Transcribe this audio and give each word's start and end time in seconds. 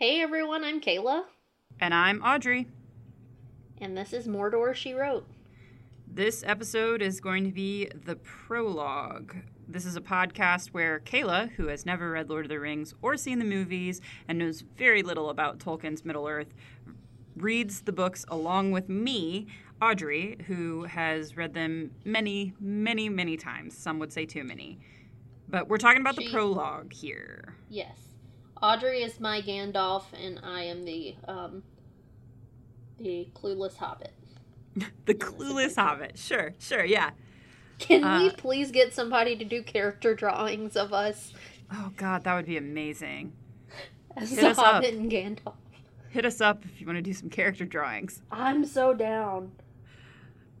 Hey 0.00 0.22
everyone, 0.22 0.64
I'm 0.64 0.80
Kayla, 0.80 1.24
And 1.78 1.92
I'm 1.92 2.22
Audrey. 2.22 2.66
and 3.82 3.94
this 3.94 4.14
is 4.14 4.26
Mordor 4.26 4.74
She 4.74 4.94
Wrote. 4.94 5.26
This 6.06 6.42
episode 6.46 7.02
is 7.02 7.20
going 7.20 7.44
to 7.44 7.52
be 7.52 7.90
the 8.06 8.16
prologue. 8.16 9.36
This 9.68 9.84
is 9.84 9.96
a 9.96 10.00
podcast 10.00 10.68
where 10.68 11.00
Kayla, 11.00 11.50
who 11.50 11.66
has 11.66 11.84
never 11.84 12.12
read 12.12 12.30
Lord 12.30 12.46
of 12.46 12.48
the 12.48 12.58
Rings 12.58 12.94
or 13.02 13.18
seen 13.18 13.40
the 13.40 13.44
movies 13.44 14.00
and 14.26 14.38
knows 14.38 14.62
very 14.62 15.02
little 15.02 15.28
about 15.28 15.58
Tolkien's 15.58 16.02
Middle 16.02 16.26
Earth, 16.26 16.54
reads 17.36 17.82
the 17.82 17.92
books 17.92 18.24
along 18.28 18.72
with 18.72 18.88
me, 18.88 19.48
Audrey, 19.82 20.38
who 20.46 20.84
has 20.84 21.36
read 21.36 21.52
them 21.52 21.90
many, 22.06 22.54
many, 22.58 23.10
many 23.10 23.36
times. 23.36 23.76
Some 23.76 23.98
would 23.98 24.14
say 24.14 24.24
too 24.24 24.44
many. 24.44 24.78
But 25.46 25.68
we're 25.68 25.76
talking 25.76 26.00
about 26.00 26.16
the 26.16 26.30
prologue 26.30 26.90
here. 26.92 27.54
Yes. 27.68 27.98
Audrey 28.62 29.02
is 29.02 29.18
my 29.20 29.40
Gandalf, 29.40 30.04
and 30.12 30.38
I 30.42 30.62
am 30.64 30.84
the, 30.84 31.16
um, 31.26 31.62
the 32.98 33.28
clueless 33.34 33.76
hobbit. 33.76 34.12
The 35.06 35.14
clueless 35.14 35.74
hobbit. 35.76 36.16
Sure, 36.18 36.54
sure, 36.58 36.84
yeah. 36.84 37.10
Can 37.78 38.02
we 38.02 38.28
Uh, 38.28 38.32
please 38.36 38.70
get 38.70 38.92
somebody 38.94 39.34
to 39.36 39.44
do 39.44 39.62
character 39.62 40.14
drawings 40.14 40.76
of 40.76 40.92
us 40.92 41.32
Oh, 41.72 41.92
God, 41.96 42.24
that 42.24 42.34
would 42.34 42.46
be 42.46 42.56
amazing. 42.56 43.32
as 44.16 44.30
Hit 44.30 44.40
the 44.40 44.48
us 44.50 44.58
up. 44.58 44.64
hobbit 44.74 44.94
and 44.94 45.10
Gandalf? 45.10 45.54
Hit 46.10 46.24
us 46.24 46.40
up 46.40 46.64
if 46.64 46.80
you 46.80 46.86
want 46.86 46.98
to 46.98 47.02
do 47.02 47.12
some 47.12 47.30
character 47.30 47.64
drawings. 47.64 48.22
I'm 48.30 48.64
so 48.64 48.92
down. 48.94 49.52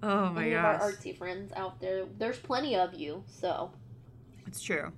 Oh 0.02 0.30
my 0.30 0.46
Any 0.46 0.54
of 0.54 0.64
our 0.64 0.78
artsy 0.80 1.16
friends 1.16 1.52
out 1.54 1.80
there, 1.80 2.06
there's 2.18 2.38
plenty 2.38 2.74
of 2.76 2.94
you, 2.94 3.22
so. 3.26 3.70
It's 4.46 4.62
true. 4.62 4.92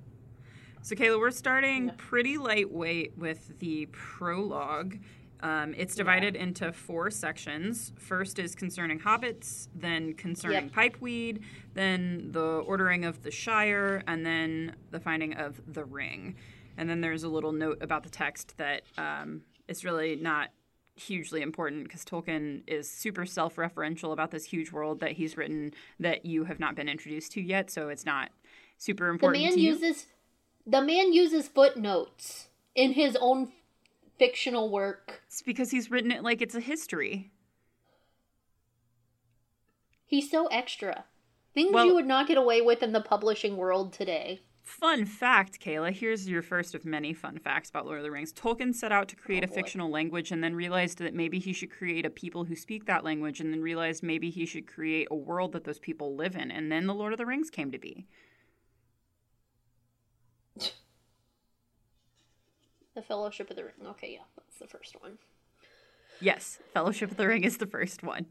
So, 0.85 0.97
Kayla, 0.97 1.19
we're 1.21 1.31
starting 1.31 1.87
Yeah. 1.87 1.95
pretty 1.97 2.39
lightweight 2.39 3.17
with 3.17 3.57
the 3.61 3.87
prologue. 3.93 4.99
Um, 5.41 5.75
it's 5.75 5.95
divided 5.95 6.35
into 6.37 6.73
four 6.73 7.11
sections. 7.11 7.93
First 7.97 8.39
is 8.41 8.55
concerning 8.57 8.99
hobbits, 9.01 9.69
then 9.75 10.15
concerning 10.15 10.65
Yep. 10.65 10.73
pipeweed, 10.73 11.43
then 11.75 12.33
the 12.33 12.41
ordering 12.67 13.05
of 13.05 13.23
the 13.23 13.31
Shire, 13.31 14.03
and 14.09 14.27
then 14.27 14.75
the 14.91 14.99
finding 15.01 15.35
of 15.35 15.61
the 15.73 15.85
ring. 15.85 16.35
And 16.77 16.89
then 16.91 17.01
there's 17.01 17.23
a 17.23 17.29
little 17.29 17.53
note 17.53 17.79
about 17.81 18.03
the 18.03 18.11
text 18.11 18.57
that 18.57 18.83
um, 18.99 19.43
is 19.69 19.85
really 19.85 20.17
not 20.17 20.51
hugely 20.97 21.43
important 21.43 21.85
because 21.85 22.05
Tolkien 22.05 22.63
is 22.67 22.89
super 22.91 23.25
self 23.25 23.55
referential 23.57 24.13
about 24.13 24.31
this 24.33 24.45
huge 24.45 24.73
world 24.73 25.01
that 25.01 25.13
he's 25.13 25.37
written 25.37 25.75
that 26.01 26.27
you 26.27 26.45
have 26.45 26.59
not 26.61 26.75
been 26.75 26.89
introduced 26.89 27.33
to 27.33 27.41
yet. 27.41 27.71
So, 27.71 27.89
it's 27.89 28.05
not 28.05 28.31
super 28.79 29.09
important. 29.09 29.43
The 29.43 29.49
man 29.49 29.55
to 29.55 29.61
you. 29.61 29.73
uses 29.73 30.07
the 30.67 30.81
man 30.81 31.13
uses 31.13 31.49
footnotes 31.49 32.49
in 32.75 32.93
his 32.93 33.17
own 33.21 33.53
fictional 34.19 34.71
work. 34.71 35.23
It's 35.27 35.43
because 35.43 35.71
he's 35.71 35.91
written 35.91 36.11
it 36.11 36.23
like 36.23 36.41
it's 36.41 36.55
a 36.55 36.61
history. 36.61 37.31
He's 40.07 40.31
so 40.31 40.47
extra. 40.47 41.05
Things 41.55 41.73
Well- 41.73 41.87
you 41.87 41.95
would 41.95 42.07
not 42.07 42.29
get 42.29 42.37
away 42.39 42.61
with 42.61 42.83
in 42.83 42.93
the 42.93 43.01
publishing 43.01 43.57
world 43.57 43.93
today. 43.93 44.41
Fun 44.63 45.05
fact, 45.07 45.61
Kayla. 45.61 45.91
Here's 45.91 46.29
your 46.29 46.41
first 46.41 46.75
of 46.75 46.85
many 46.85 47.13
fun 47.13 47.39
facts 47.39 47.69
about 47.69 47.85
Lord 47.85 47.99
of 47.99 48.05
the 48.05 48.13
Rings. 48.13 48.33
Tolkien 48.33 48.73
set 48.73 48.93
out 48.93 49.09
to 49.09 49.17
create 49.17 49.43
Oh, 49.43 49.51
a 49.51 49.53
fictional 49.53 49.91
language 49.91 50.31
and 50.31 50.43
then 50.43 50.55
realized 50.55 50.99
that 50.99 51.15
maybe 51.15 51.41
he 51.41 51.53
should 51.53 51.71
create 51.71 52.07
a 52.07 52.11
people 52.11 52.45
who 52.45 52.55
speak 52.55 52.87
that 52.87 53.03
language 53.03 53.41
and 53.41 53.53
then 53.53 53.61
realized 53.61 54.05
maybe 54.05 54.31
he 54.31 54.47
should 54.47 54.69
create 54.69 55.09
a 55.11 55.17
world 55.17 55.53
that 55.53 55.65
those 55.65 55.81
people 55.81 56.15
live 56.15 56.37
in. 56.37 56.53
And 56.53 56.71
then 56.71 56.87
the 56.87 56.95
Lord 56.95 57.13
of 57.13 57.19
the 57.19 57.27
Rings 57.27 57.51
came 57.51 57.73
to 57.73 57.79
be. 57.79 58.07
The 62.95 63.03
Fellowship 63.03 63.51
of 63.51 63.57
the 63.57 63.65
Ring. 63.65 63.73
Okay, 63.91 64.13
yeah, 64.13 64.25
that's 64.37 64.59
the 64.59 64.67
first 64.67 65.01
one. 65.01 65.19
Yes, 66.21 66.59
Fellowship 66.75 67.11
of 67.11 67.17
the 67.17 67.27
Ring 67.27 67.43
is 67.45 67.57
the 67.57 67.67
first 67.67 68.03
one. 68.03 68.27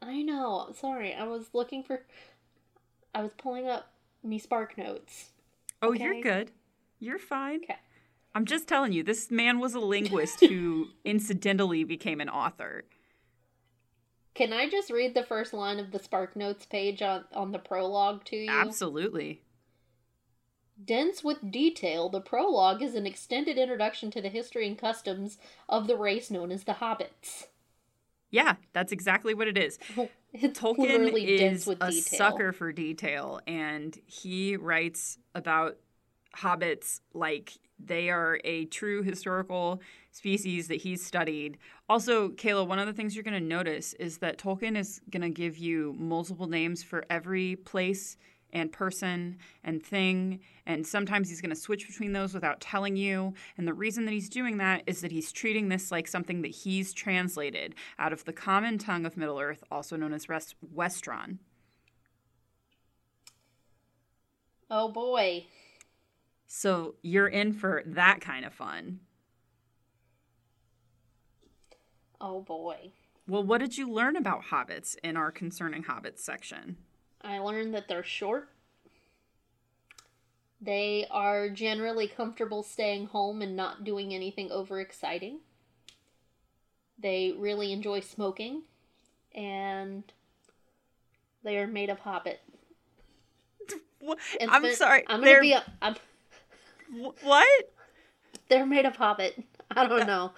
I 0.00 0.22
know. 0.22 0.72
Sorry, 0.78 1.14
I 1.14 1.24
was 1.24 1.50
looking 1.52 1.82
for. 1.82 2.00
I 3.14 3.22
was 3.22 3.32
pulling 3.36 3.68
up 3.68 3.92
me 4.22 4.38
Spark 4.38 4.78
notes. 4.78 5.30
Oh, 5.82 5.90
Okay. 5.92 6.04
you're 6.04 6.22
good. 6.22 6.50
You're 6.98 7.18
fine. 7.18 7.60
Okay. 7.64 7.76
I'm 8.34 8.44
just 8.46 8.68
telling 8.68 8.92
you, 8.92 9.02
this 9.02 9.30
man 9.30 9.58
was 9.58 9.74
a 9.74 9.80
linguist 9.80 10.40
who 10.48 10.88
incidentally 11.04 11.84
became 11.84 12.20
an 12.20 12.28
author. 12.28 12.84
Can 14.34 14.52
I 14.52 14.68
just 14.70 14.90
read 14.90 15.14
the 15.14 15.24
first 15.24 15.52
line 15.52 15.78
of 15.78 15.90
the 15.90 15.98
Spark 15.98 16.36
Notes 16.36 16.64
page 16.64 17.02
on, 17.02 17.24
on 17.34 17.52
the 17.52 17.58
prologue 17.58 18.24
to 18.26 18.36
you? 18.36 18.50
Absolutely. 18.50 19.42
Dense 20.82 21.22
with 21.24 21.50
detail, 21.50 22.08
the 22.08 22.20
prologue 22.20 22.82
is 22.82 22.94
an 22.94 23.06
extended 23.06 23.58
introduction 23.58 24.10
to 24.12 24.22
the 24.22 24.28
history 24.28 24.66
and 24.66 24.78
customs 24.78 25.38
of 25.68 25.86
the 25.86 25.96
race 25.96 26.30
known 26.30 26.50
as 26.50 26.64
the 26.64 26.74
Hobbits. 26.74 27.46
Yeah, 28.30 28.56
that's 28.72 28.92
exactly 28.92 29.34
what 29.34 29.48
it 29.48 29.58
is. 29.58 29.78
Oh, 29.96 30.08
it's 30.32 30.58
Tolkien 30.60 30.78
literally 30.78 31.36
dense 31.36 31.62
is 31.62 31.66
with 31.66 31.82
a 31.82 31.90
detail. 31.90 32.18
sucker 32.18 32.52
for 32.52 32.72
detail, 32.72 33.40
and 33.46 33.98
he 34.06 34.56
writes 34.56 35.18
about 35.34 35.76
hobbits 36.36 37.00
like 37.12 37.58
they 37.84 38.08
are 38.08 38.38
a 38.44 38.66
true 38.66 39.02
historical 39.02 39.80
species 40.12 40.68
that 40.68 40.76
he's 40.76 41.04
studied. 41.04 41.58
Also, 41.88 42.28
Kayla, 42.28 42.66
one 42.66 42.78
of 42.78 42.86
the 42.86 42.92
things 42.92 43.16
you're 43.16 43.24
going 43.24 43.34
to 43.34 43.40
notice 43.40 43.94
is 43.94 44.18
that 44.18 44.38
Tolkien 44.38 44.76
is 44.76 45.00
going 45.10 45.22
to 45.22 45.30
give 45.30 45.58
you 45.58 45.94
multiple 45.98 46.46
names 46.46 46.82
for 46.82 47.04
every 47.10 47.56
place 47.56 48.16
and 48.52 48.72
person 48.72 49.38
and 49.64 49.82
thing, 49.82 50.40
and 50.66 50.86
sometimes 50.86 51.28
he's 51.28 51.40
going 51.40 51.50
to 51.50 51.56
switch 51.56 51.86
between 51.86 52.12
those 52.12 52.34
without 52.34 52.60
telling 52.60 52.96
you. 52.96 53.34
And 53.56 53.66
the 53.66 53.74
reason 53.74 54.04
that 54.06 54.12
he's 54.12 54.28
doing 54.28 54.58
that 54.58 54.82
is 54.86 55.00
that 55.00 55.12
he's 55.12 55.32
treating 55.32 55.68
this 55.68 55.90
like 55.90 56.08
something 56.08 56.42
that 56.42 56.50
he's 56.50 56.92
translated 56.92 57.74
out 57.98 58.12
of 58.12 58.24
the 58.24 58.32
common 58.32 58.78
tongue 58.78 59.06
of 59.06 59.16
Middle 59.16 59.40
Earth, 59.40 59.64
also 59.70 59.96
known 59.96 60.12
as 60.12 60.28
Rest- 60.28 60.56
Westron. 60.74 61.38
Oh 64.70 64.88
boy. 64.88 65.46
So 66.46 66.94
you're 67.02 67.28
in 67.28 67.52
for 67.52 67.82
that 67.86 68.20
kind 68.20 68.44
of 68.44 68.52
fun. 68.52 69.00
Oh 72.20 72.40
boy. 72.42 72.92
Well, 73.26 73.44
what 73.44 73.58
did 73.58 73.78
you 73.78 73.90
learn 73.90 74.16
about 74.16 74.46
hobbits 74.46 74.96
in 75.02 75.16
our 75.16 75.30
concerning 75.30 75.84
hobbits 75.84 76.18
section? 76.18 76.76
I 77.22 77.38
learned 77.38 77.74
that 77.74 77.88
they're 77.88 78.02
short. 78.02 78.48
They 80.60 81.06
are 81.10 81.48
generally 81.48 82.06
comfortable 82.06 82.62
staying 82.62 83.06
home 83.06 83.40
and 83.40 83.56
not 83.56 83.84
doing 83.84 84.12
anything 84.12 84.50
overexciting. 84.50 85.38
They 86.98 87.32
really 87.36 87.72
enjoy 87.72 88.00
smoking. 88.00 88.62
And 89.34 90.04
they 91.42 91.58
are 91.58 91.66
made 91.66 91.88
of 91.88 92.00
hobbit. 92.00 92.40
I'm 94.48 94.74
sorry. 94.74 95.04
I'm 95.06 95.22
they're 95.22 95.36
gonna 95.36 95.42
be 95.42 95.52
a, 95.52 95.64
I'm, 95.80 95.96
what? 97.22 97.72
they're 98.48 98.66
made 98.66 98.84
of 98.84 98.96
hobbit. 98.96 99.42
I 99.76 99.86
don't 99.86 100.06
know. 100.06 100.32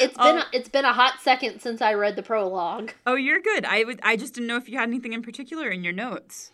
It's 0.00 0.16
been 0.16 0.36
um, 0.36 0.38
a, 0.38 0.46
it's 0.52 0.68
been 0.68 0.84
a 0.84 0.92
hot 0.92 1.20
second 1.20 1.60
since 1.60 1.82
I 1.82 1.92
read 1.94 2.16
the 2.16 2.22
prologue. 2.22 2.92
Oh, 3.06 3.16
you're 3.16 3.40
good. 3.40 3.64
I 3.64 3.84
would. 3.84 4.00
I 4.02 4.16
just 4.16 4.34
didn't 4.34 4.46
know 4.46 4.56
if 4.56 4.68
you 4.68 4.78
had 4.78 4.88
anything 4.88 5.12
in 5.12 5.22
particular 5.22 5.68
in 5.68 5.84
your 5.84 5.92
notes. 5.92 6.52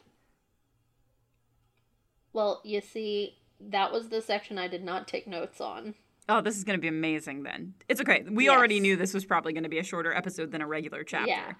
Well, 2.32 2.60
you 2.64 2.80
see, 2.80 3.36
that 3.60 3.92
was 3.92 4.08
the 4.08 4.20
section 4.20 4.58
I 4.58 4.66
did 4.66 4.82
not 4.82 5.06
take 5.06 5.26
notes 5.28 5.60
on. 5.60 5.94
Oh, 6.28 6.40
this 6.40 6.56
is 6.56 6.64
going 6.64 6.76
to 6.78 6.80
be 6.80 6.88
amazing 6.88 7.42
then. 7.44 7.74
It's 7.88 8.00
okay. 8.00 8.24
We 8.28 8.46
Yes. 8.46 8.56
already 8.56 8.80
knew 8.80 8.96
this 8.96 9.14
was 9.14 9.24
probably 9.24 9.52
going 9.52 9.64
to 9.64 9.68
be 9.68 9.78
a 9.78 9.84
shorter 9.84 10.12
episode 10.12 10.50
than 10.50 10.62
a 10.62 10.66
regular 10.66 11.04
chapter. 11.04 11.28
Yeah. 11.28 11.52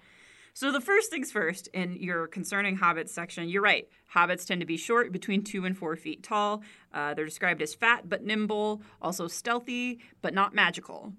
So 0.55 0.71
the 0.71 0.79
first 0.79 1.11
things 1.11 1.33
first, 1.33 1.67
in 1.73 1.97
your 1.97 2.27
concerning 2.27 2.77
hobbits 2.77 3.09
section, 3.09 3.49
you're 3.49 3.61
right. 3.61 3.89
Hobbits 4.15 4.45
tend 4.45 4.61
to 4.61 4.65
be 4.65 4.77
short, 4.77 5.11
between 5.11 5.43
two 5.43 5.65
and 5.65 5.77
four 5.77 5.97
feet 5.97 6.23
tall. 6.23 6.63
Uh, 6.93 7.13
they're 7.13 7.25
described 7.25 7.61
as 7.61 7.75
fat 7.75 8.07
but 8.07 8.23
nimble, 8.23 8.81
also 9.01 9.27
stealthy 9.27 9.99
but 10.21 10.33
not 10.33 10.55
magical. 10.55 11.11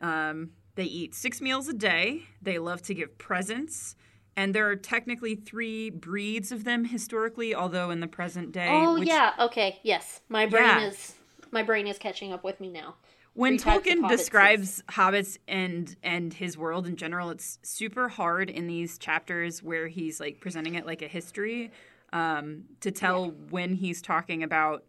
Um, 0.00 0.50
they 0.74 0.84
eat 0.84 1.14
six 1.14 1.40
meals 1.40 1.66
a 1.66 1.72
day. 1.72 2.24
They 2.42 2.58
love 2.58 2.82
to 2.82 2.94
give 2.94 3.16
presents. 3.16 3.96
And 4.36 4.54
there 4.54 4.68
are 4.68 4.76
technically 4.76 5.34
three 5.34 5.88
breeds 5.88 6.52
of 6.52 6.64
them 6.64 6.84
historically, 6.84 7.54
although 7.54 7.88
in 7.88 8.00
the 8.00 8.06
present 8.06 8.52
day. 8.52 8.68
Oh 8.70 8.98
which- 8.98 9.08
yeah, 9.08 9.32
okay, 9.38 9.80
yes. 9.82 10.20
My 10.28 10.44
brain 10.44 10.62
Yeah. 10.64 10.88
is 10.88 11.14
my 11.50 11.62
brain 11.62 11.86
is 11.86 11.96
catching 11.98 12.34
up 12.34 12.44
with 12.44 12.60
me 12.60 12.68
now. 12.68 12.96
When 13.34 13.58
three 13.58 13.72
types 13.72 13.86
of 13.88 13.92
Tolkien 13.94 14.08
describes 14.08 14.82
hobbits 14.88 15.38
and 15.46 15.94
and 16.02 16.32
his 16.32 16.56
world 16.56 16.86
in 16.86 16.96
general, 16.96 17.30
it's 17.30 17.58
super 17.62 18.08
hard 18.08 18.48
in 18.50 18.66
these 18.66 18.98
chapters 18.98 19.62
where 19.62 19.88
he's 19.88 20.18
like 20.20 20.40
presenting 20.40 20.74
it 20.74 20.86
like 20.86 21.02
a 21.02 21.08
history 21.08 21.70
um, 22.12 22.64
to 22.80 22.90
tell 22.90 23.30
when 23.50 23.74
he's 23.74 24.00
talking 24.00 24.42
about 24.42 24.84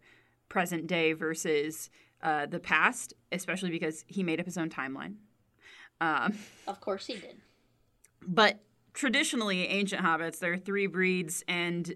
present 0.48 0.86
day 0.86 1.12
versus 1.12 1.90
uh, 2.22 2.46
the 2.46 2.60
past, 2.60 3.12
especially 3.32 3.70
because 3.70 4.04
he 4.08 4.22
made 4.22 4.40
up 4.40 4.46
his 4.46 4.56
own 4.56 4.70
timeline. 4.70 5.16
Um, 6.00 6.34
Of 6.66 6.80
course 6.80 7.06
he 7.06 7.14
did. 7.14 7.36
but 8.26 8.60
traditionally, 8.94 9.66
ancient 9.66 10.02
hobbits, 10.02 10.38
there 10.38 10.52
are 10.52 10.58
three 10.58 10.86
breeds, 10.86 11.42
and 11.48 11.94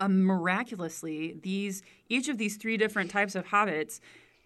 uh, 0.00 0.08
miraculously, 0.08 1.38
these 1.42 1.82
each 2.08 2.28
of 2.28 2.38
these 2.38 2.56
three 2.56 2.76
different 2.76 3.10
types 3.10 3.34
of 3.34 3.46
hobbits 3.46 4.00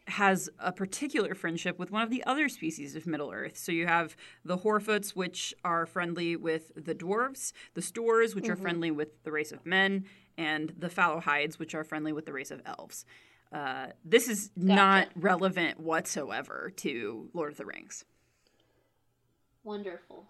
has 0.08 0.48
a 0.58 0.72
particular 0.72 1.34
friendship 1.34 1.78
with 1.78 1.90
one 1.90 2.02
of 2.02 2.10
the 2.10 2.24
other 2.24 2.48
species 2.48 2.94
of 2.94 3.06
Middle 3.06 3.32
Earth. 3.32 3.56
So 3.56 3.72
you 3.72 3.86
have 3.86 4.16
the 4.44 4.58
Harfoots, 4.58 5.10
which 5.10 5.54
are 5.64 5.84
friendly 5.84 6.36
with 6.36 6.72
the 6.76 6.94
dwarves, 6.94 7.52
the 7.74 7.82
Stoors, 7.82 8.34
which 8.34 8.44
mm-hmm. 8.44 8.52
are 8.52 8.56
friendly 8.56 8.90
with 8.90 9.22
the 9.24 9.32
race 9.32 9.52
of 9.52 9.66
men, 9.66 10.04
and 10.38 10.72
the 10.78 10.88
Fallowhides, 10.88 11.58
which 11.58 11.74
are 11.74 11.84
friendly 11.84 12.12
with 12.12 12.26
the 12.26 12.32
race 12.32 12.50
of 12.50 12.62
elves. 12.64 13.04
Uh, 13.52 13.88
this 14.04 14.28
is 14.28 14.50
gotcha. 14.58 14.74
not 14.74 15.08
relevant 15.16 15.80
whatsoever 15.80 16.72
to 16.76 17.28
Lord 17.32 17.52
of 17.52 17.58
the 17.58 17.64
Rings. 17.64 18.04
Wonderful. 19.64 20.26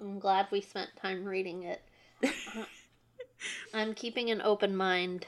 I'm 0.00 0.18
glad 0.18 0.46
we 0.50 0.60
spent 0.60 0.90
time 0.96 1.24
reading 1.24 1.64
it. 1.64 1.82
I'm 3.74 3.94
keeping 3.94 4.30
an 4.30 4.40
open 4.42 4.76
mind. 4.76 5.26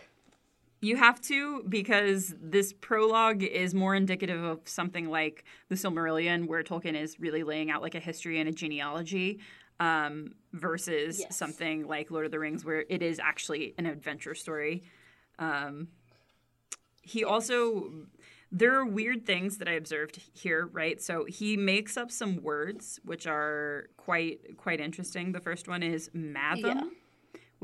You 0.84 0.96
have 0.96 1.18
to 1.22 1.64
because 1.66 2.34
this 2.40 2.74
prologue 2.74 3.42
is 3.42 3.74
more 3.74 3.94
indicative 3.94 4.44
of 4.44 4.60
something 4.66 5.08
like 5.08 5.44
the 5.70 5.76
Silmarillion, 5.76 6.46
where 6.46 6.62
Tolkien 6.62 6.94
is 6.94 7.18
really 7.18 7.42
laying 7.42 7.70
out 7.70 7.80
like 7.80 7.94
a 7.94 8.00
history 8.00 8.38
and 8.38 8.48
a 8.50 8.52
genealogy, 8.52 9.40
um, 9.80 10.34
versus 10.52 11.20
yes. 11.20 11.36
something 11.36 11.88
like 11.88 12.10
Lord 12.10 12.26
of 12.26 12.32
the 12.32 12.38
Rings, 12.38 12.66
where 12.66 12.84
it 12.90 13.02
is 13.02 13.18
actually 13.18 13.74
an 13.78 13.86
adventure 13.86 14.34
story. 14.34 14.82
Um, 15.38 15.88
he 17.00 17.24
also 17.24 17.90
there 18.52 18.76
are 18.76 18.84
weird 18.84 19.24
things 19.24 19.58
that 19.58 19.68
I 19.68 19.72
observed 19.72 20.20
here, 20.32 20.66
right? 20.66 21.02
So 21.02 21.24
he 21.24 21.56
makes 21.56 21.96
up 21.96 22.12
some 22.12 22.42
words 22.42 23.00
which 23.04 23.26
are 23.26 23.86
quite 23.96 24.58
quite 24.58 24.80
interesting. 24.80 25.32
The 25.32 25.40
first 25.40 25.66
one 25.66 25.82
is 25.82 26.10
mathom. 26.14 26.62
Yeah 26.62 26.82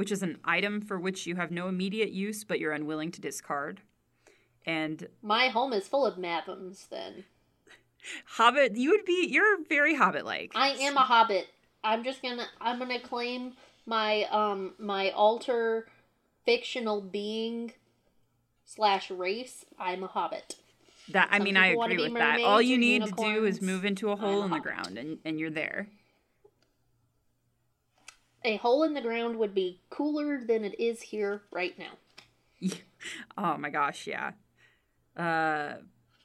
which 0.00 0.10
is 0.10 0.22
an 0.22 0.38
item 0.46 0.80
for 0.80 0.98
which 0.98 1.26
you 1.26 1.36
have 1.36 1.50
no 1.50 1.68
immediate 1.68 2.10
use 2.10 2.42
but 2.42 2.58
you're 2.58 2.72
unwilling 2.72 3.10
to 3.10 3.20
discard. 3.20 3.82
And 4.64 5.06
my 5.20 5.48
home 5.48 5.74
is 5.74 5.86
full 5.86 6.06
of 6.06 6.16
mathoms 6.16 6.88
then. 6.88 7.24
Hobbit, 8.24 8.76
you 8.76 8.92
would 8.92 9.04
be 9.04 9.26
you're 9.28 9.62
very 9.68 9.94
hobbit 9.94 10.24
like. 10.24 10.52
I 10.54 10.70
am 10.70 10.96
a 10.96 11.00
hobbit. 11.00 11.48
I'm 11.84 12.02
just 12.02 12.22
gonna 12.22 12.46
I'm 12.62 12.78
gonna 12.78 12.98
claim 12.98 13.52
my 13.84 14.22
um 14.30 14.72
my 14.78 15.10
alter 15.10 15.86
fictional 16.46 17.02
being 17.02 17.74
slash 18.64 19.10
race. 19.10 19.66
I'm 19.78 20.02
a 20.02 20.06
hobbit. 20.06 20.56
That 21.10 21.28
I 21.30 21.36
Some 21.36 21.44
mean 21.44 21.58
I 21.58 21.72
agree 21.72 21.98
with 21.98 22.14
that. 22.14 22.40
All 22.40 22.62
you 22.62 22.78
need 22.78 23.04
to 23.04 23.12
do 23.12 23.44
is 23.44 23.60
move 23.60 23.84
into 23.84 24.10
a 24.12 24.16
hole 24.16 24.44
in 24.44 24.50
the 24.50 24.60
ground 24.60 24.96
and, 24.96 25.18
and 25.26 25.38
you're 25.38 25.50
there 25.50 25.88
a 28.44 28.56
hole 28.56 28.82
in 28.82 28.94
the 28.94 29.00
ground 29.00 29.36
would 29.38 29.54
be 29.54 29.80
cooler 29.90 30.40
than 30.44 30.64
it 30.64 30.78
is 30.78 31.02
here 31.02 31.42
right 31.50 31.78
now. 31.78 31.92
oh 33.38 33.56
my 33.56 33.70
gosh, 33.70 34.06
yeah. 34.06 34.32
Uh, 35.16 35.74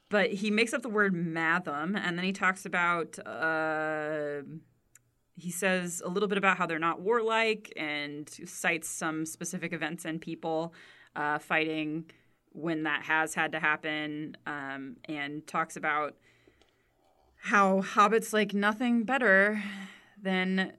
but 0.09 0.31
he 0.31 0.51
makes 0.51 0.73
up 0.73 0.81
the 0.81 0.89
word 0.89 1.13
mathom, 1.13 1.99
and 1.99 2.17
then 2.17 2.25
he 2.25 2.31
talks 2.31 2.65
about. 2.65 3.17
Uh, 3.25 4.43
he 5.37 5.51
says 5.51 6.01
a 6.05 6.07
little 6.07 6.29
bit 6.29 6.37
about 6.37 6.57
how 6.57 6.65
they're 6.65 6.79
not 6.79 7.01
warlike, 7.01 7.73
and 7.75 8.29
cites 8.45 8.87
some 8.87 9.25
specific 9.25 9.73
events 9.73 10.05
and 10.05 10.21
people 10.21 10.73
uh, 11.15 11.39
fighting 11.39 12.05
when 12.51 12.83
that 12.83 13.03
has 13.03 13.33
had 13.33 13.51
to 13.51 13.59
happen, 13.59 14.37
um, 14.45 14.95
and 15.05 15.45
talks 15.47 15.75
about 15.75 16.15
how 17.41 17.81
hobbits 17.81 18.31
like 18.31 18.53
nothing 18.53 19.03
better 19.03 19.61
than 20.21 20.71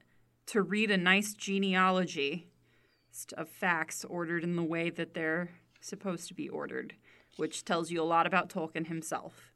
to 0.46 0.62
read 0.62 0.90
a 0.90 0.96
nice 0.96 1.34
genealogy 1.34 2.48
of 3.36 3.48
facts 3.48 4.04
ordered 4.04 4.44
in 4.44 4.56
the 4.56 4.62
way 4.62 4.90
that 4.90 5.14
they're 5.14 5.50
supposed 5.80 6.28
to 6.28 6.34
be 6.34 6.48
ordered, 6.48 6.94
which 7.36 7.64
tells 7.64 7.90
you 7.90 8.02
a 8.02 8.04
lot 8.04 8.26
about 8.26 8.50
Tolkien 8.50 8.86
himself. 8.86 9.52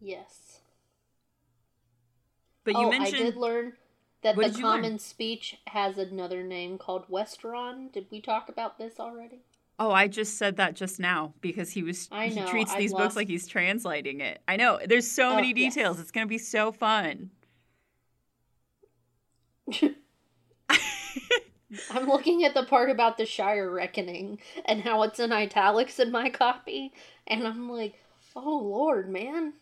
Yes. 0.00 0.60
But 2.64 2.74
you 2.74 2.86
oh, 2.86 2.90
mentioned 2.90 3.22
I 3.22 3.24
did 3.24 3.36
learn 3.36 3.72
that 4.22 4.36
the 4.36 4.50
common 4.50 4.90
learn? 4.90 4.98
speech 4.98 5.56
has 5.68 5.98
another 5.98 6.42
name 6.42 6.78
called 6.78 7.08
Westeron. 7.08 7.92
Did 7.92 8.06
we 8.10 8.20
talk 8.20 8.48
about 8.48 8.78
this 8.78 8.98
already? 8.98 9.42
Oh, 9.78 9.92
I 9.92 10.08
just 10.08 10.38
said 10.38 10.56
that 10.56 10.74
just 10.74 10.98
now 10.98 11.34
because 11.40 11.70
he 11.70 11.82
was 11.82 12.08
I 12.10 12.28
know, 12.28 12.44
he 12.44 12.50
treats 12.50 12.74
these 12.74 12.92
lost... 12.92 13.04
books 13.04 13.16
like 13.16 13.28
he's 13.28 13.46
translating 13.46 14.20
it. 14.20 14.40
I 14.48 14.56
know. 14.56 14.80
There's 14.84 15.08
so 15.08 15.30
oh, 15.30 15.36
many 15.36 15.52
details. 15.52 15.96
Yes. 15.96 16.02
It's 16.02 16.10
going 16.10 16.26
to 16.26 16.28
be 16.28 16.38
so 16.38 16.72
fun. 16.72 17.30
I'm 21.90 22.06
looking 22.06 22.44
at 22.44 22.54
the 22.54 22.64
part 22.64 22.90
about 22.90 23.18
the 23.18 23.26
Shire 23.26 23.70
Reckoning 23.70 24.38
and 24.64 24.82
how 24.82 25.02
it's 25.02 25.20
in 25.20 25.32
italics 25.32 25.98
in 25.98 26.10
my 26.10 26.30
copy, 26.30 26.92
and 27.26 27.46
I'm 27.46 27.70
like, 27.70 27.94
oh 28.34 28.58
lord, 28.58 29.10
man. 29.10 29.54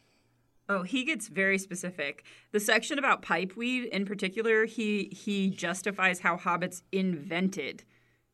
Oh, 0.68 0.82
he 0.82 1.04
gets 1.04 1.28
very 1.28 1.58
specific. 1.58 2.24
The 2.52 2.58
section 2.60 2.98
about 2.98 3.22
pipeweed 3.22 3.86
in 3.86 4.04
particular, 4.04 4.66
he 4.66 5.04
he 5.04 5.50
justifies 5.50 6.20
how 6.20 6.36
hobbits 6.36 6.82
invented 6.92 7.84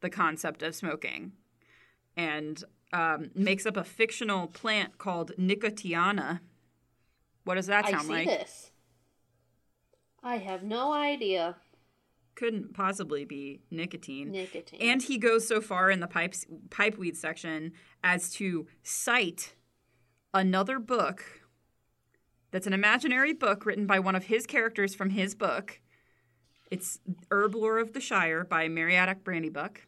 the 0.00 0.10
concept 0.10 0.62
of 0.62 0.74
smoking, 0.74 1.32
and 2.16 2.62
um, 2.92 3.30
makes 3.34 3.66
up 3.66 3.76
a 3.76 3.84
fictional 3.84 4.46
plant 4.48 4.98
called 4.98 5.32
nicotiana. 5.38 6.40
What 7.44 7.54
does 7.56 7.66
that 7.66 7.86
sound 7.86 7.96
I 7.96 8.02
see 8.02 8.08
like? 8.08 8.26
This. 8.26 8.71
I 10.22 10.36
have 10.36 10.62
no 10.62 10.92
idea. 10.92 11.56
Couldn't 12.34 12.74
possibly 12.74 13.24
be 13.24 13.60
nicotine. 13.70 14.30
Nicotine. 14.30 14.80
And 14.80 15.02
he 15.02 15.18
goes 15.18 15.46
so 15.46 15.60
far 15.60 15.90
in 15.90 16.00
the 16.00 16.06
pipes 16.06 16.46
pipeweed 16.70 17.16
section 17.16 17.72
as 18.02 18.30
to 18.34 18.66
cite 18.82 19.54
another 20.32 20.78
book 20.78 21.42
that's 22.52 22.66
an 22.66 22.72
imaginary 22.74 23.32
book 23.32 23.66
written 23.66 23.86
by 23.86 23.98
one 23.98 24.14
of 24.14 24.24
his 24.24 24.46
characters 24.46 24.94
from 24.94 25.10
his 25.10 25.34
book. 25.34 25.80
It's 26.70 27.00
Herb 27.30 27.54
Lore 27.54 27.78
of 27.78 27.92
the 27.92 28.00
Shire 28.00 28.44
by 28.44 28.68
Meriadoc 28.68 29.22
Brandybuck. 29.22 29.78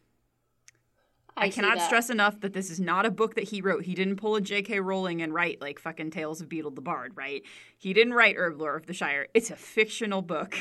I, 1.37 1.45
I 1.45 1.49
cannot 1.49 1.81
stress 1.81 2.09
enough 2.09 2.39
that 2.41 2.53
this 2.53 2.69
is 2.69 2.79
not 2.79 3.05
a 3.05 3.11
book 3.11 3.35
that 3.35 3.45
he 3.45 3.61
wrote. 3.61 3.83
He 3.83 3.93
didn't 3.93 4.15
pull 4.15 4.35
a 4.35 4.41
J.K. 4.41 4.79
Rowling 4.79 5.21
and 5.21 5.33
write 5.33 5.59
like 5.59 5.79
fucking 5.79 6.11
Tales 6.11 6.39
of 6.39 6.47
Beedle 6.47 6.73
the 6.73 6.81
Bard, 6.81 7.11
right? 7.15 7.43
He 7.77 7.93
didn't 7.93 8.13
write 8.13 8.37
Herb 8.37 8.59
Lore 8.59 8.77
of 8.77 8.85
the 8.85 8.93
Shire. 8.93 9.27
It's 9.33 9.51
a 9.51 9.55
fictional 9.55 10.21
book. 10.21 10.55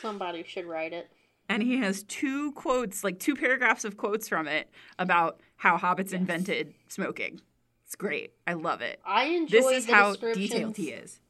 Somebody 0.00 0.44
should 0.44 0.66
write 0.66 0.92
it. 0.92 1.10
And 1.48 1.62
he 1.62 1.78
has 1.78 2.04
two 2.04 2.52
quotes, 2.52 3.04
like 3.04 3.18
two 3.18 3.34
paragraphs 3.34 3.84
of 3.84 3.96
quotes 3.96 4.28
from 4.28 4.48
it 4.48 4.70
about 4.98 5.40
how 5.56 5.76
hobbits 5.76 6.12
yes. 6.12 6.20
invented 6.20 6.74
smoking. 6.88 7.40
It's 7.84 7.96
great. 7.96 8.32
I 8.46 8.54
love 8.54 8.80
it. 8.80 9.00
I 9.04 9.24
enjoy 9.26 9.56
this 9.58 9.84
is 9.84 9.90
how 9.90 10.14
detailed 10.14 10.76
he 10.76 10.90
is. 10.90 11.20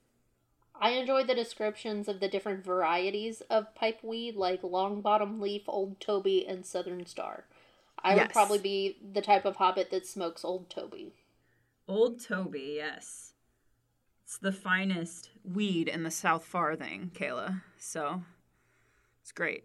I 0.80 0.90
enjoy 0.90 1.25
the 1.25 1.35
descriptions 1.35 2.09
of 2.09 2.21
the 2.21 2.28
different 2.28 2.64
varieties 2.64 3.42
of 3.49 3.75
pipeweed, 3.75 4.37
like 4.37 4.62
Longbottom 4.62 5.40
Leaf, 5.40 5.62
old 5.66 6.00
Toby, 6.00 6.47
and 6.47 6.66
southern 6.66 7.07
star. 7.07 7.45
I 8.04 8.14
yes. 8.14 8.25
would 8.25 8.32
probably 8.32 8.58
be 8.58 8.99
the 9.12 9.23
type 9.23 9.46
of 9.46 9.56
hobbit 9.56 9.90
that 9.90 10.06
smokes 10.06 10.44
Old 10.44 10.68
Toby. 10.68 11.14
Old 11.88 12.23
Toby, 12.23 12.75
yes. 12.76 13.32
It's 14.25 14.38
the 14.38 14.52
finest 14.52 15.30
weed 15.42 15.88
in 15.88 16.02
the 16.02 16.11
South 16.11 16.44
Farthing, 16.44 17.11
Kayla. 17.14 17.62
So 17.78 18.23
it's 19.23 19.32
great. 19.32 19.64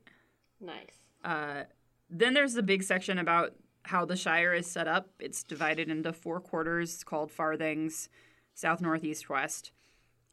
Nice. 0.62 1.00
Uh, 1.24 1.63
then 2.10 2.34
there's 2.34 2.53
the 2.53 2.63
big 2.63 2.84
section 2.84 3.17
about 3.17 3.53
how 3.84 4.05
the 4.05 4.15
Shire 4.15 4.53
is 4.53 4.67
set 4.67 4.88
up. 4.88 5.10
It's 5.19 5.43
divided 5.43 5.89
into 5.89 6.13
four 6.13 6.39
quarters 6.39 7.03
called 7.03 7.31
Farthings, 7.31 8.10
south, 8.53 8.81
north, 8.81 9.03
east, 9.03 9.29
west. 9.29 9.72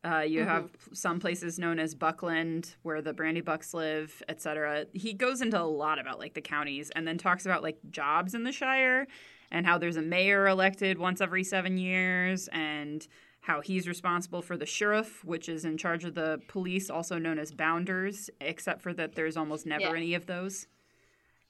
Uh, 0.04 0.20
you 0.20 0.40
mm-hmm. 0.40 0.48
have 0.48 0.70
some 0.92 1.18
places 1.18 1.58
known 1.58 1.78
as 1.78 1.94
Buckland, 1.94 2.76
where 2.82 3.02
the 3.02 3.12
Brandybucks 3.12 3.74
live, 3.74 4.22
etc. 4.28 4.86
He 4.92 5.12
goes 5.12 5.40
into 5.40 5.60
a 5.60 5.64
lot 5.64 5.98
about 5.98 6.18
like 6.18 6.34
the 6.34 6.40
counties, 6.40 6.90
and 6.90 7.06
then 7.06 7.18
talks 7.18 7.44
about 7.44 7.62
like 7.62 7.78
jobs 7.90 8.34
in 8.34 8.44
the 8.44 8.52
Shire, 8.52 9.08
and 9.50 9.66
how 9.66 9.78
there's 9.78 9.96
a 9.96 10.02
mayor 10.02 10.46
elected 10.46 10.98
once 10.98 11.20
every 11.20 11.42
seven 11.42 11.76
years, 11.76 12.48
and 12.48 13.06
how 13.46 13.60
he's 13.60 13.86
responsible 13.86 14.42
for 14.42 14.56
the 14.56 14.66
sheriff, 14.66 15.24
which 15.24 15.48
is 15.48 15.64
in 15.64 15.78
charge 15.78 16.04
of 16.04 16.14
the 16.14 16.40
police, 16.48 16.90
also 16.90 17.16
known 17.16 17.38
as 17.38 17.52
bounders, 17.52 18.28
except 18.40 18.82
for 18.82 18.92
that 18.92 19.14
there's 19.14 19.36
almost 19.36 19.66
never 19.66 19.84
yeah. 19.84 19.96
any 19.96 20.14
of 20.14 20.26
those. 20.26 20.66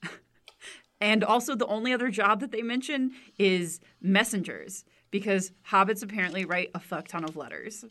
and 1.00 1.24
also, 1.24 1.54
the 1.54 1.66
only 1.66 1.94
other 1.94 2.10
job 2.10 2.40
that 2.40 2.52
they 2.52 2.60
mention 2.60 3.12
is 3.38 3.80
messengers, 4.00 4.84
because 5.10 5.52
hobbits 5.70 6.02
apparently 6.02 6.44
write 6.44 6.70
a 6.74 6.80
fuck 6.80 7.08
ton 7.08 7.24
of 7.24 7.34
letters. 7.34 7.84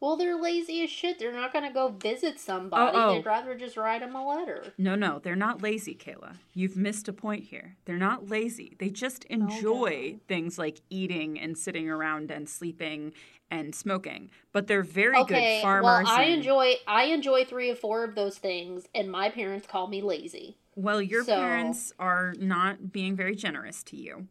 Well, 0.00 0.16
they're 0.16 0.40
lazy 0.40 0.84
as 0.84 0.90
shit. 0.90 1.18
They're 1.18 1.32
not 1.32 1.52
going 1.52 1.64
to 1.64 1.74
go 1.74 1.88
visit 1.88 2.38
somebody. 2.38 2.96
Oh, 2.96 3.10
oh. 3.10 3.14
They'd 3.14 3.26
rather 3.26 3.56
just 3.56 3.76
write 3.76 4.00
them 4.00 4.14
a 4.14 4.26
letter. 4.26 4.72
No, 4.78 4.94
no, 4.94 5.18
they're 5.18 5.34
not 5.34 5.60
lazy, 5.60 5.94
Kayla. 5.94 6.36
You've 6.54 6.76
missed 6.76 7.08
a 7.08 7.12
point 7.12 7.44
here. 7.44 7.76
They're 7.84 7.96
not 7.96 8.28
lazy. 8.28 8.76
They 8.78 8.90
just 8.90 9.24
enjoy 9.24 10.14
oh, 10.14 10.20
things 10.28 10.56
like 10.56 10.82
eating 10.88 11.38
and 11.40 11.58
sitting 11.58 11.90
around 11.90 12.30
and 12.30 12.48
sleeping 12.48 13.12
and 13.50 13.74
smoking. 13.74 14.30
But 14.52 14.68
they're 14.68 14.82
very 14.82 15.16
okay, 15.18 15.56
good 15.56 15.62
farmers. 15.62 16.06
Well, 16.06 16.06
I 16.06 16.24
and... 16.24 16.34
enjoy 16.34 16.74
I 16.86 17.04
enjoy 17.04 17.44
3 17.44 17.70
or 17.70 17.74
4 17.74 18.04
of 18.04 18.14
those 18.14 18.38
things 18.38 18.88
and 18.94 19.10
my 19.10 19.30
parents 19.30 19.66
call 19.66 19.88
me 19.88 20.02
lazy. 20.02 20.58
Well, 20.76 21.02
your 21.02 21.24
so... 21.24 21.34
parents 21.34 21.92
are 21.98 22.34
not 22.38 22.92
being 22.92 23.16
very 23.16 23.34
generous 23.34 23.82
to 23.84 23.96
you. 23.96 24.28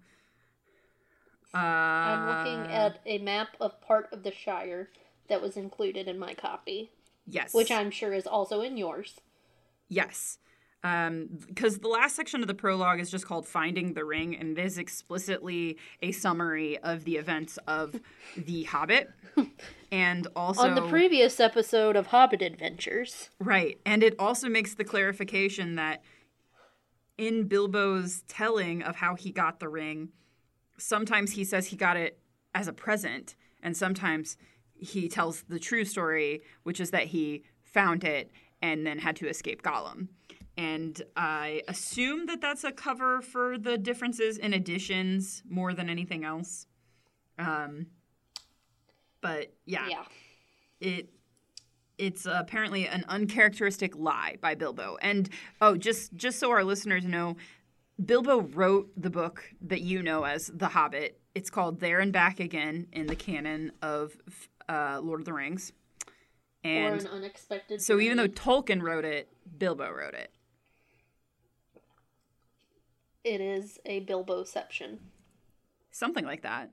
Uh, 1.53 1.57
I'm 1.57 2.27
looking 2.27 2.71
at 2.71 2.99
a 3.05 3.17
map 3.19 3.49
of 3.59 3.81
part 3.81 4.09
of 4.11 4.23
the 4.23 4.31
Shire 4.31 4.89
that 5.29 5.41
was 5.41 5.57
included 5.57 6.07
in 6.07 6.17
my 6.19 6.33
copy, 6.33 6.91
yes, 7.25 7.53
which 7.53 7.71
I'm 7.71 7.91
sure 7.91 8.13
is 8.13 8.27
also 8.27 8.61
in 8.61 8.77
yours. 8.77 9.19
Yes. 9.89 10.39
Um, 10.83 11.27
because 11.47 11.79
the 11.79 11.87
last 11.87 12.15
section 12.15 12.41
of 12.41 12.47
the 12.47 12.53
prologue 12.53 12.99
is 12.99 13.09
just 13.09 13.25
called 13.25 13.47
Finding 13.47 13.93
the 13.93 14.05
Ring, 14.05 14.35
and 14.35 14.57
it 14.57 14.63
is 14.63 14.77
explicitly 14.77 15.77
a 16.01 16.11
summary 16.11 16.77
of 16.77 17.03
the 17.03 17.17
events 17.17 17.57
of 17.67 17.99
The 18.37 18.63
Hobbit. 18.63 19.09
and 19.91 20.27
also. 20.35 20.61
On 20.61 20.75
the 20.75 20.87
previous 20.87 21.39
episode 21.39 21.95
of 21.95 22.07
Hobbit 22.07 22.41
Adventures. 22.41 23.29
Right. 23.39 23.79
And 23.85 24.03
it 24.03 24.15
also 24.19 24.49
makes 24.49 24.75
the 24.75 24.83
clarification 24.83 25.75
that 25.75 26.03
in 27.17 27.47
Bilbo's 27.47 28.21
telling 28.27 28.83
of 28.83 28.97
how 28.97 29.15
he 29.15 29.31
got 29.31 29.59
the 29.59 29.69
ring, 29.69 30.09
sometimes 30.77 31.31
he 31.31 31.43
says 31.43 31.67
he 31.67 31.75
got 31.75 31.97
it 31.97 32.19
as 32.53 32.67
a 32.67 32.73
present, 32.73 33.35
and 33.61 33.75
sometimes 33.75 34.37
he 34.79 35.07
tells 35.09 35.43
the 35.43 35.59
true 35.59 35.85
story, 35.85 36.41
which 36.63 36.79
is 36.79 36.91
that 36.91 37.05
he 37.07 37.43
found 37.63 38.03
it 38.03 38.31
and 38.61 38.85
then 38.85 38.99
had 38.99 39.15
to 39.17 39.27
escape 39.27 39.61
Gollum. 39.61 40.07
And 40.57 40.99
I 41.15 41.61
assume 41.67 42.25
that 42.25 42.41
that's 42.41 42.63
a 42.63 42.71
cover 42.71 43.21
for 43.21 43.57
the 43.59 43.77
differences 43.77 44.37
in 44.37 44.53
editions 44.53 45.43
more 45.47 45.73
than 45.73 45.89
anything 45.89 46.23
else. 46.23 46.65
Um, 47.37 47.87
but 49.21 49.53
yeah, 49.65 49.87
Yeah. 49.89 50.03
it 50.79 51.09
it's 51.97 52.27
apparently 52.29 52.87
an 52.87 53.03
uncharacteristic 53.07 53.95
lie 53.95 54.37
by 54.39 54.53
Bilbo. 54.53 54.97
And 55.01 55.29
oh, 55.61 55.77
just 55.77 56.15
just 56.15 56.39
so 56.39 56.51
our 56.51 56.63
listeners 56.63 57.03
know, 57.05 57.37
Bilbo 58.03 58.41
wrote 58.41 58.89
the 58.95 59.09
book 59.09 59.43
that 59.61 59.81
you 59.81 60.03
know 60.03 60.23
as 60.23 60.51
The 60.53 60.67
Hobbit. 60.69 61.19
It's 61.33 61.49
called 61.49 61.79
There 61.79 61.99
and 61.99 62.13
Back 62.13 62.39
Again 62.39 62.87
in 62.93 63.07
the 63.07 63.15
canon 63.15 63.71
of 63.81 64.15
uh, 64.69 64.99
Lord 65.01 65.19
of 65.21 65.25
the 65.25 65.33
Rings. 65.33 65.71
or 66.63 66.69
And 66.71 67.01
an 67.01 67.07
unexpected. 67.07 67.81
so 67.81 67.99
even 67.99 68.17
though. 68.17 68.27
Tolkien 68.27 68.81
wrote 68.81 69.05
it, 69.05 69.29
Bilbo 69.57 69.89
wrote 69.91 70.13
it. 70.13 70.31
it 73.23 73.41
is 73.41 73.77
a 73.85 74.05
Bilboception. 74.05 74.99
Something 75.91 76.23
like 76.25 76.43
that. 76.43 76.71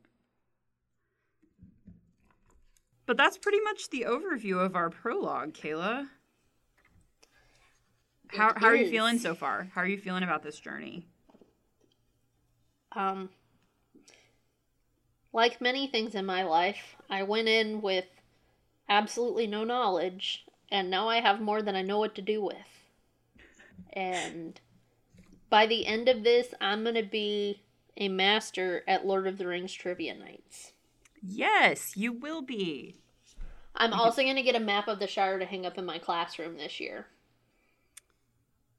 But 3.06 3.16
that's 3.16 3.36
pretty 3.36 3.60
much 3.60 3.90
the 3.90 4.06
overview 4.08 4.64
of 4.64 4.76
our 4.76 4.88
prologue, 4.88 5.52
Kayla. 5.52 6.08
How, 8.28 8.52
how 8.56 8.66
are 8.68 8.76
you 8.76 8.88
feeling 8.88 9.18
so 9.18 9.34
far? 9.34 9.68
How 9.74 9.82
are 9.82 9.86
you 9.86 9.98
feeling 9.98 10.22
about 10.22 10.42
this 10.42 10.58
journey? 10.58 11.06
Um, 12.96 13.30
like 15.34 15.60
many 15.60 15.88
things 15.88 16.14
in 16.14 16.24
my 16.24 16.44
life, 16.44 16.96
I 17.10 17.24
went 17.24 17.48
in 17.48 17.82
with 17.82 18.06
absolutely 18.88 19.46
no 19.46 19.64
knowledge, 19.64 20.46
and 20.70 20.88
now 20.88 21.08
I 21.08 21.20
have 21.20 21.40
more 21.40 21.60
than 21.60 21.74
I 21.74 21.82
know 21.82 21.98
what 21.98 22.14
to 22.14 22.22
do 22.22 22.42
with. 22.42 22.56
And 23.92 24.58
by 25.50 25.66
the 25.66 25.86
end 25.86 26.08
of 26.08 26.22
this, 26.22 26.54
I'm 26.60 26.84
going 26.84 26.94
to 26.94 27.02
be 27.02 27.62
a 27.96 28.08
master 28.08 28.84
at 28.86 29.06
Lord 29.06 29.26
of 29.26 29.36
the 29.38 29.46
Rings 29.46 29.72
trivia 29.72 30.14
nights. 30.14 30.72
Yes, 31.20 31.96
you 31.96 32.12
will 32.12 32.42
be. 32.42 32.96
I'm 33.74 33.92
also 33.92 34.22
going 34.22 34.36
to 34.36 34.42
get 34.42 34.54
a 34.54 34.60
map 34.60 34.86
of 34.86 35.00
the 35.00 35.08
Shire 35.08 35.40
to 35.40 35.46
hang 35.46 35.66
up 35.66 35.78
in 35.78 35.84
my 35.84 35.98
classroom 35.98 36.56
this 36.56 36.78
year. 36.78 37.06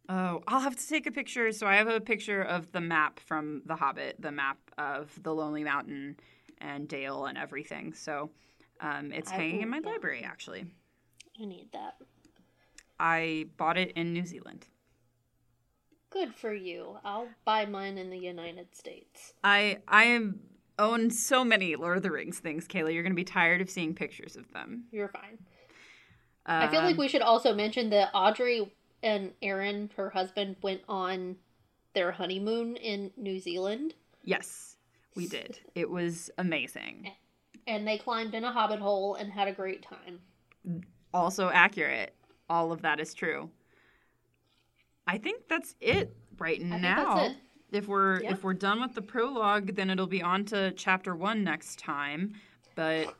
Oh, 0.07 0.41
I'll 0.47 0.61
have 0.61 0.77
to 0.77 0.87
take 0.87 1.05
a 1.05 1.11
picture. 1.11 1.51
So 1.51 1.67
I 1.67 1.75
have 1.75 1.87
a 1.87 1.99
picture 1.99 2.41
of 2.41 2.71
the 2.71 2.79
map 2.79 3.19
from 3.19 3.63
The 3.65 3.75
Hobbit, 3.75 4.17
the 4.19 4.31
map 4.31 4.57
of 4.77 5.21
the 5.21 5.33
Lonely 5.33 5.63
Mountain 5.63 6.17
and 6.59 6.87
Dale 6.87 7.25
and 7.25 7.37
everything. 7.37 7.93
So 7.93 8.29
um, 8.81 9.11
it's 9.11 9.31
I 9.31 9.35
hanging 9.35 9.61
in 9.61 9.69
my 9.69 9.81
yeah. 9.83 9.89
library, 9.89 10.23
actually. 10.23 10.65
I 11.41 11.45
need 11.45 11.69
that. 11.73 11.95
I 12.99 13.47
bought 13.57 13.77
it 13.77 13.91
in 13.93 14.13
New 14.13 14.25
Zealand. 14.25 14.67
Good 16.09 16.33
for 16.33 16.53
you. 16.53 16.97
I'll 17.03 17.27
buy 17.43 17.65
mine 17.65 17.97
in 17.97 18.09
the 18.09 18.17
United 18.17 18.73
States. 18.75 19.33
I 19.43 19.79
I 19.87 20.05
am 20.05 20.39
own 20.79 21.09
so 21.09 21.43
many 21.43 21.75
Lord 21.75 21.97
of 21.97 22.03
the 22.03 22.11
Rings 22.11 22.39
things, 22.39 22.67
Kayla. 22.67 22.93
You're 22.93 23.03
gonna 23.03 23.15
be 23.15 23.25
tired 23.25 23.59
of 23.59 23.69
seeing 23.69 23.93
pictures 23.93 24.37
of 24.37 24.51
them. 24.53 24.85
You're 24.91 25.09
fine. 25.09 25.37
I 26.45 26.67
feel 26.67 26.81
like 26.81 26.93
Um, 26.93 26.99
we 26.99 27.07
should 27.07 27.23
also 27.23 27.53
mention 27.53 27.89
that 27.89 28.11
Audrey 28.13 28.71
and 29.01 29.33
Aaron, 29.41 29.89
her 29.97 30.11
husband, 30.11 30.57
went 30.61 30.81
on 30.87 31.37
their 31.93 32.11
honeymoon 32.11 32.75
in 32.75 33.11
New 33.17 33.39
Zealand 33.39 33.95
yes, 34.25 34.74
we 35.15 35.27
did. 35.27 35.59
It 35.75 35.89
was 35.89 36.29
amazing. 36.37 37.11
and 37.67 37.87
they 37.87 37.97
climbed 37.97 38.35
in 38.35 38.43
a 38.43 38.51
hobbit 38.51 38.79
hole 38.79 39.15
and 39.15 39.31
had 39.31 39.47
a 39.47 39.51
great 39.51 39.81
time. 39.83 40.19
Also 41.13 41.49
accurate. 41.49 42.13
All 42.49 42.71
of 42.71 42.81
that 42.83 42.99
is 42.99 43.13
true. 43.15 43.49
I 45.07 45.17
think 45.17 45.47
that's 45.47 45.75
it 45.81 46.15
right 46.37 46.59
think 46.59 46.81
now. 46.81 47.15
that's 47.15 47.31
it. 47.31 47.37
If 47.71 47.87
we're 47.87 48.21
Yeah. 48.21 48.31
if 48.33 48.43
we're 48.43 48.53
done 48.53 48.81
with 48.81 48.93
the 48.93 49.01
prologue, 49.01 49.75
then 49.75 49.89
it'll 49.89 50.05
be 50.07 50.21
on 50.21 50.45
to 50.45 50.71
chapter 50.73 51.15
one 51.15 51.43
next 51.43 51.79
time. 51.79 52.33
But 52.75 53.15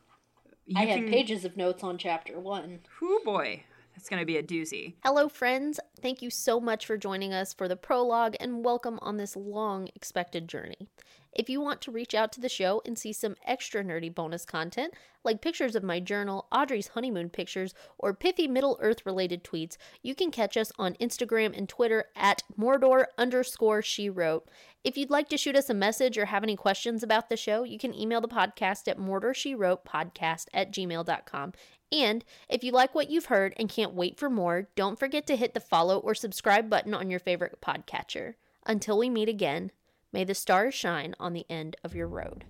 you 0.66 0.80
I 0.80 0.86
had 0.86 1.00
can, 1.00 1.10
pages 1.10 1.46
of 1.46 1.58
notes 1.58 1.84
on 1.84 1.98
chapter 1.98 2.40
one. 2.40 2.80
Whoo 3.02 3.20
boy, 3.25 3.64
that's 3.96 4.10
gonna 4.10 4.25
be 4.25 4.38
a 4.38 4.44
doozy. 4.44 4.94
Hello, 5.04 5.28
friends. 5.30 5.80
Thank 6.02 6.22
you 6.22 6.30
so 6.30 6.60
much 6.60 6.86
for 6.86 6.98
joining 6.98 7.34
us 7.34 7.54
for 7.54 7.68
the 7.68 7.75
prologue 7.75 8.36
and 8.40 8.64
welcome 8.64 9.00
on 9.02 9.18
this 9.18 9.36
long 9.36 9.90
expected 9.96 10.48
journey. 10.48 10.88
If 11.36 11.50
you 11.50 11.60
want 11.60 11.82
to 11.82 11.92
reach 11.92 12.15
out 12.15 12.32
to 12.34 12.39
the 12.39 12.48
show 12.48 12.82
and 12.86 12.98
see 12.98 13.12
some 13.12 13.36
extra 13.46 13.84
nerdy 13.84 14.13
bonus 14.13 14.46
content, 14.46 14.94
like 15.25 15.42
pictures 15.42 15.75
of 15.75 15.84
my 15.84 16.00
journal, 16.00 16.48
Audrey's 16.50 16.89
honeymoon 16.89 17.30
pictures, 17.30 17.74
or 17.98 18.13
pithy 18.13 18.48
Middle 18.48 18.80
Earth 18.82 19.06
related 19.06 19.44
tweets, 19.44 19.75
you 20.01 20.15
can 20.15 20.32
catch 20.32 20.56
us 20.56 20.72
on 20.80 20.94
Instagram 20.94 21.56
and 21.58 21.68
Twitter 21.68 22.06
at 22.15 22.44
Mordor 22.58 23.08
underscore 23.18 23.82
she 23.82 24.10
wrote. 24.10 24.48
If 24.86 24.98
you'd 24.98 25.10
like 25.10 25.27
to 25.30 25.38
shoot 25.38 25.58
us 25.58 25.70
a 25.70 25.74
message 25.74 26.18
or 26.18 26.25
have 26.25 26.44
any 26.44 26.56
questions 26.56 27.04
about 27.04 27.27
the 27.27 27.36
show, 27.36 27.63
you 27.63 27.77
can 27.77 27.94
email 27.94 28.22
the 28.22 28.27
podcast 28.30 28.88
at 28.88 28.98
mordorshewrotepodcast 28.98 30.46
at 30.54 30.72
gmail.com. 30.72 31.54
And 31.92 32.24
if 32.48 32.63
you 32.63 32.72
like 32.72 32.96
what 32.96 33.10
you've 33.10 33.25
heard 33.25 33.54
and 33.58 33.68
can't 33.68 33.94
wait 33.94 34.18
for 34.18 34.30
more, 34.30 34.70
don't 34.75 34.98
forget 34.98 35.27
to 35.27 35.36
hit 35.36 35.54
the 35.54 35.60
follow 35.60 36.00
or 36.00 36.15
subscribe 36.15 36.70
button 36.70 36.94
on 36.94 37.10
your 37.10 37.20
favorite 37.20 37.60
podcatcher. 37.62 38.36
Until 38.65 38.98
we 38.98 39.10
meet 39.10 39.30
again, 39.30 39.72
may 40.15 40.24
the 40.24 40.34
stars 40.34 40.74
shine 40.74 41.13
on 41.19 41.34
the 41.34 41.45
end 41.50 41.75
of 41.84 41.93
your 41.93 42.07
road. 42.07 42.45